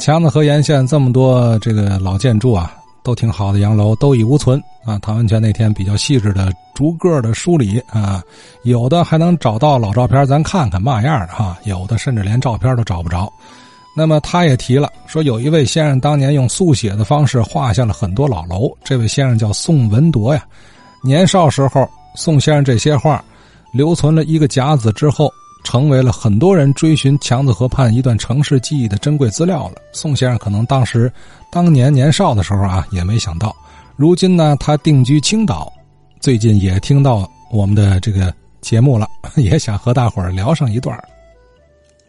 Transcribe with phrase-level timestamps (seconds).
[0.00, 4.98] 强子河沿线这么多这个老建筑啊，都挺好的洋楼都已无存啊。
[5.00, 8.22] 唐文全那天比较细致的逐个的梳理啊，
[8.62, 13.30] 有的还能找到老照片，咱看看嘛样的哈；有的甚至连照片都找不着。
[13.94, 18.74] 那么他也提了，说有一位先生当年用速写的方式画下了很多老楼。
[18.82, 20.42] 这位先生叫宋文铎呀。
[21.04, 21.86] 年少时候，
[22.16, 23.22] 宋先生这些画
[23.70, 25.30] 留存了一个甲子之后，
[25.62, 29.74] 成为了很多人追寻强子河畔一段城市记忆的珍贵资料了。
[29.92, 31.12] 宋先生可能当时
[31.50, 33.54] 当年年少的时候啊，也没想到，
[33.96, 35.72] 如今呢，他定居青岛，
[36.18, 40.98] 最近也听到我们的这个节目了， 也想和大伙儿聊上一段。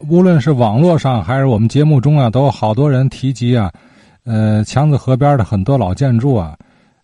[0.09, 3.71] 无论是网络上还是我们节目中啊，都有好多人提及啊，
[4.23, 6.57] 呃，强子河边的很多老建筑啊，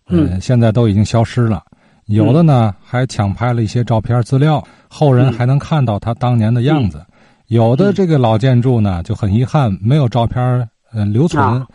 [0.08, 1.62] 嗯，现在都已经消失了。
[2.08, 7.04] 有的呢还抢拍了一些照片资料，后人还能看到他当年的样子。
[7.48, 11.66] 有的这个老建筑呢就很遗憾没有照片呃留存。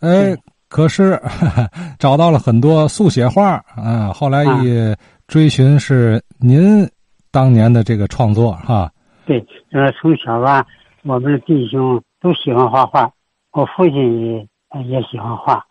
[0.00, 0.36] 哎，
[0.68, 1.20] 可是
[1.98, 6.88] 找到了很多速写画啊，后来也追寻是您
[7.30, 8.90] 当年的这个创作哈。
[9.26, 9.38] 对，
[9.72, 10.64] 呃，从小吧，
[11.02, 13.10] 我们弟兄都喜欢画画，
[13.52, 15.62] 我父亲也也喜欢画，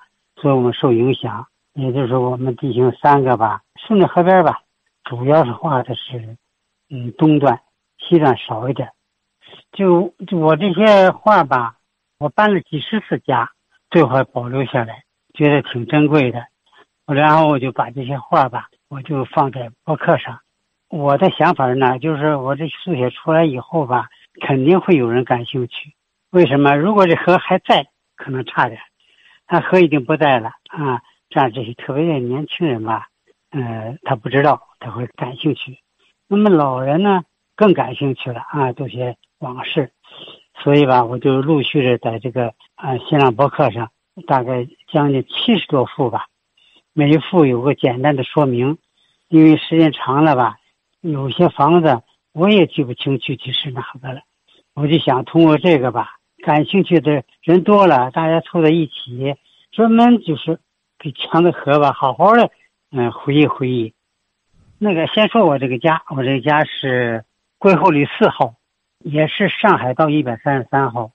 [0.41, 1.43] 所以我们受影响。
[1.77, 4.61] 也就是我们弟兄三个吧，顺着河边吧，
[5.03, 6.35] 主要是画的是，
[6.89, 7.61] 嗯，东段，
[7.99, 8.89] 西段少一点。
[9.71, 11.75] 就就我这些画吧，
[12.17, 13.51] 我搬了几十次家，
[13.91, 15.03] 最后保留下来，
[15.35, 16.47] 觉得挺珍贵的。
[17.05, 20.39] 然后我就把这些画吧，我就放在博客上。
[20.89, 24.09] 我的想法呢，就是我这速写出来以后吧，
[24.41, 25.93] 肯定会有人感兴趣。
[26.31, 26.75] 为什么？
[26.75, 28.79] 如果这河还在，可能差点；
[29.47, 33.07] 那河已经不在了啊，这样这些特别的年轻人吧，
[33.51, 35.77] 呃，他不知道，他会感兴趣。
[36.27, 37.23] 那么老人呢，
[37.55, 39.91] 更感兴趣了啊，这些往事。
[40.63, 43.91] 所以吧，我就陆续的在这个啊新浪博客上，
[44.25, 46.27] 大概将近七十多幅吧，
[46.93, 48.77] 每一幅有个简单的说明，
[49.27, 50.57] 因为时间长了吧。
[51.01, 52.01] 有些房子
[52.33, 54.21] 我也记不清具体是哪个了，
[54.73, 59.35] 我就想通过这个吧，感兴趣的人多了，大家凑在一起，
[59.71, 60.59] 专门就是
[60.99, 62.51] 给强子河吧好好的
[62.91, 63.93] 嗯回忆回忆。
[64.79, 67.25] 那个先说我这个家，我这个家是
[67.57, 68.55] 桂后里四号，
[68.99, 71.11] 也是上海道一百三十三号。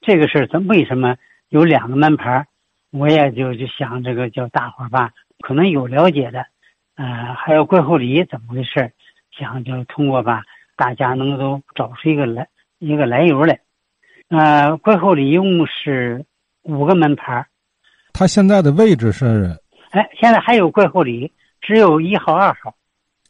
[0.00, 1.16] 这个事儿咱为什么
[1.48, 2.46] 有两个门牌？
[2.90, 6.46] 我也就就想这个叫大伙儿吧，可能有了解的，
[6.96, 8.92] 嗯，还有桂后里怎么回事？
[9.30, 10.42] 想就通过吧，
[10.76, 12.48] 大家能够找出一个来
[12.78, 13.60] 一个来由来。
[14.28, 16.24] 呃，桂后里一共是
[16.62, 17.46] 五个门牌
[18.12, 19.56] 它现在的位置是？
[19.90, 22.74] 哎，现在还有桂后里，只有一号、二号。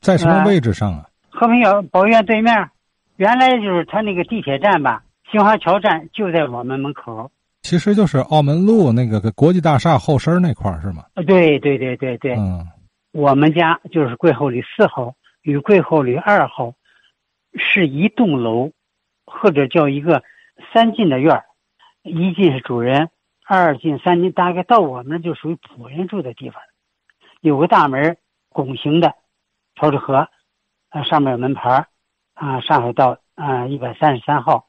[0.01, 1.07] 在什么位置上啊？
[1.29, 2.71] 和平药保院对面，
[3.17, 7.31] 原来就是他那个地铁站吧，新华桥站就在我们门口。
[7.63, 11.05] 其实就是澳门路那个国际大厦后身那块儿是吗？
[11.27, 12.35] 对对对对对。
[12.37, 12.67] 嗯。
[13.13, 15.15] 我们家就是桂后里四号。
[15.43, 16.75] 与桂后里二号
[17.55, 18.73] 是一栋楼，
[19.25, 20.23] 或者叫一个
[20.71, 21.45] 三进的院儿，
[22.03, 23.09] 一进是主人，
[23.53, 26.63] 二进三进大概到我们就属于仆人住的地方，
[27.41, 28.17] 有个大门，
[28.49, 29.17] 拱形的，
[29.75, 30.29] 朝着河，
[30.89, 31.89] 啊上面有门牌
[32.35, 34.69] 啊上海道啊一百三十三号，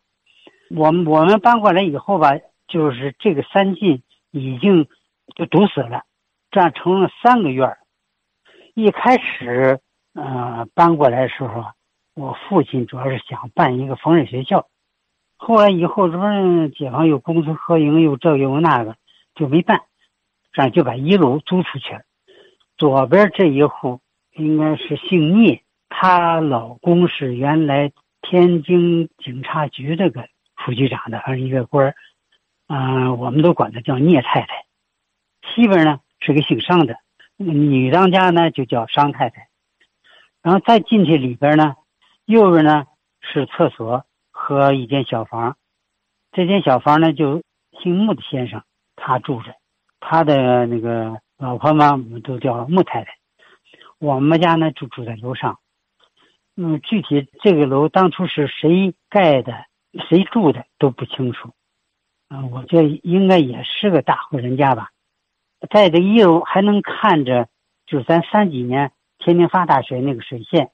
[0.75, 2.31] 我们我们搬过来以后吧，
[2.67, 4.87] 就是这个三进已经
[5.35, 6.01] 就堵死了，
[6.49, 7.77] 这样成了三个院儿，
[8.73, 9.79] 一开始。
[10.13, 11.63] 嗯，搬过来的时候，
[12.15, 14.67] 我父亲主要是想办一个缝纫学校，
[15.43, 18.95] 后来以后这不是解放又公私合营又这又那个，
[19.33, 19.81] 就没办，
[20.53, 22.01] 这样就把一楼租出去了。
[22.77, 24.01] 左边这一户
[24.33, 27.91] 应该是姓聂，她老公是原来
[28.21, 31.95] 天津警察局这个副局长的，还是一个官儿，
[32.67, 34.65] 嗯，我们都管他叫聂太太。
[35.41, 36.97] 西边呢是个姓商的，
[37.37, 39.47] 女当家呢就叫商太太。
[40.43, 41.77] 然后再进去里边呢，
[42.25, 42.85] 右边呢
[43.21, 44.05] 是厕所
[44.53, 45.57] 和一间小房，
[46.31, 47.41] 这间小房呢就
[47.81, 48.63] 姓穆的先生
[48.95, 49.55] 他住着，
[49.99, 53.17] 他的那个老婆嘛我们都叫穆太太，
[53.99, 55.59] 我们家呢就住在楼上，
[56.55, 59.65] 嗯，具体这个楼当初是谁盖的、
[60.09, 61.51] 谁住的都不清楚，
[62.27, 64.89] 啊，我这应该也是个大户人家吧，
[65.69, 67.47] 在这一楼还能看着，
[67.85, 68.91] 就咱三几年。
[69.23, 70.71] 天津发大水那个水线，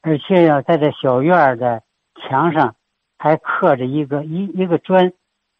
[0.00, 1.82] 而且要在这小院的
[2.14, 2.74] 墙上
[3.22, 5.12] 还刻着一个一一个砖，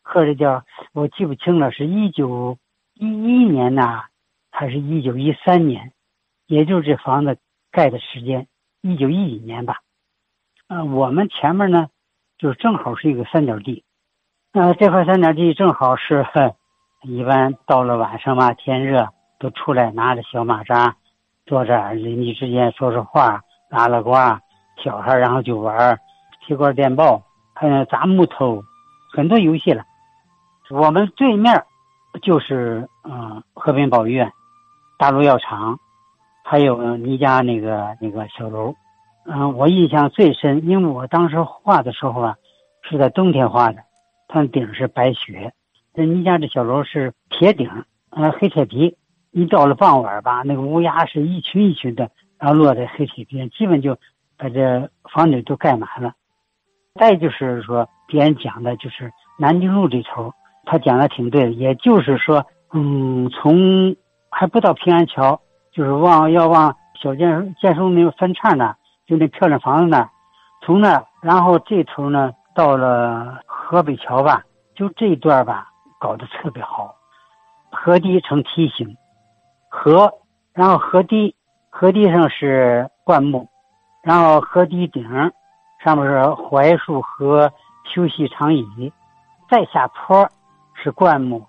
[0.03, 2.59] 刻着叫我记不清了，是一九
[2.95, 4.07] 一一年呐，
[4.51, 5.93] 还是一九一三年？
[6.49, 7.39] 也就是这房子
[7.71, 8.49] 盖的时间，
[8.81, 9.77] 一九一几年吧。
[10.67, 11.87] 呃，我们前面呢，
[12.37, 13.85] 就是正好是一个三角地，
[14.55, 16.27] 呃，这块三角地正好是，
[17.05, 20.97] 一般到了晚上嘛，天热都出来拿着小马扎，
[21.47, 24.11] 坐这邻居之间说说话，拉拉呱，
[24.83, 26.01] 小孩然后就玩
[26.45, 27.23] 铁罐电报，
[27.63, 28.65] 嗯砸木头，
[29.13, 29.85] 很多游戏了。
[30.71, 31.65] 我们对面
[32.21, 34.33] 就是嗯和平保育院、
[34.99, 35.79] 大陆药厂，
[36.45, 38.75] 还有你家那个那个小楼。
[39.25, 42.37] 嗯，我印象最深，因为我当时画的时候啊，
[42.83, 43.85] 是在冬天画的。
[44.27, 45.53] 它顶是白雪，
[45.95, 47.71] 这你家这小楼是铁顶，
[48.11, 48.97] 呃，黑铁皮。
[49.31, 53.97] 一到了傍晚吧，那个乌鸦是一群一群的，然后落在黑铁皮上，基本就
[54.37, 56.13] 把这房顶都盖满了。
[56.99, 60.33] 再就是说，别人讲的就是南京路这头，
[60.65, 63.97] 他讲的挺对的，也就是说，嗯，从
[64.31, 65.41] 还不到平安桥，
[65.73, 70.11] 就是往要往小建建松那个分叉那，就那漂亮房子那，
[70.65, 73.41] 从那，然后这头呢到了。
[73.65, 74.45] 河北桥吧，
[74.75, 76.95] 就这一段吧，搞得特别好。
[77.71, 78.95] 河堤呈梯形，
[79.71, 80.13] 河，
[80.53, 81.35] 然后河堤，
[81.71, 83.49] 河堤上是灌木，
[84.03, 85.09] 然后河堤顶
[85.85, 86.15] 上面是
[86.51, 87.53] 槐树和
[87.85, 88.93] 休息长椅，
[89.51, 90.29] 再下坡
[90.75, 91.45] 是灌木，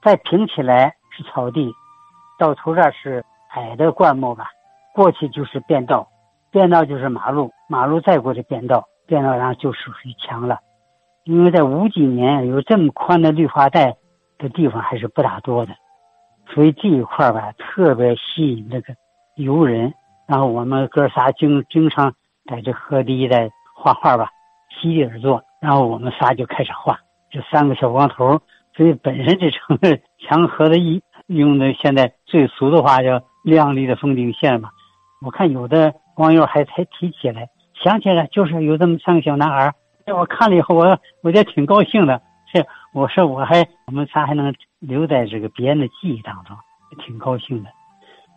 [0.00, 1.72] 再平起来是草地，
[2.38, 4.46] 到头这是矮的灌木吧。
[4.94, 6.06] 过去就是便道，
[6.50, 10.58] 便道就是马路，马路再过去便道，便道上就属于墙了。
[11.24, 13.96] 因为在五几年有这么宽的绿化带
[14.38, 15.72] 的地方还是不大多的，
[16.54, 18.94] 所以这一块吧特别吸引这个
[19.36, 19.92] 游人。
[20.28, 22.14] 然后我们哥仨经经常
[22.48, 23.50] 在这河堤的
[23.82, 24.30] 画画吧，
[24.70, 25.42] 席地而坐。
[25.60, 26.96] 然后我们仨就开始画，
[27.30, 28.40] 这三个小光头。
[28.74, 34.70] 所以本身这成了强合的一用的现在最俗的话叫亮丽的风景线嘛。
[35.20, 39.74] 我看有的网友还才提起来，想起来就是有这么三个小男孩。
[40.06, 42.20] 这我看了以后，我我觉得挺高兴的。
[42.52, 42.64] 这
[42.94, 46.56] 我说我还我们仨还能留在这个别人的记忆当中，
[47.04, 47.70] 挺高兴的。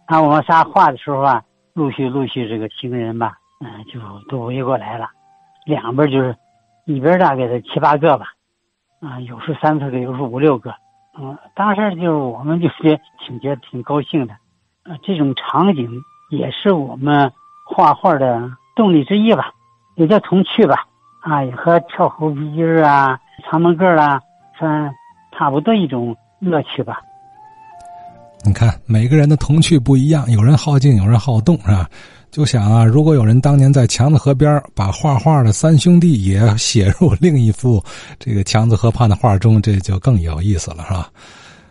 [0.08, 1.42] 啊，我们仨画的时候啊，
[1.74, 4.00] 陆续陆续这个行人吧，嗯，就
[4.30, 5.10] 都围过来了。
[5.66, 6.36] 两边就是
[6.86, 8.28] 一边大概是七八个吧，
[9.02, 10.74] 啊，有时三四个，有时五六个。
[11.18, 14.34] 嗯，当时就是我们就觉挺觉得挺高兴的。
[14.84, 15.90] 啊，这种场景
[16.30, 17.32] 也是我们
[17.68, 19.52] 画画的动力之一吧，
[19.96, 20.86] 也叫童趣吧。
[21.22, 24.22] 啊，也和跳猴皮筋啊、藏门个啦，
[24.60, 24.94] 算
[25.32, 27.02] 差不多一种乐趣吧。
[28.46, 31.90] 你看，每个人的童趣不一样，有人好静，有人好动，是吧？
[32.32, 37.84] 就想啊，如果有人当年在强子河边把画画的三兄弟也写入另一幅
[38.20, 41.10] 这个强子河畔的画中，这就更有意思了，是吧？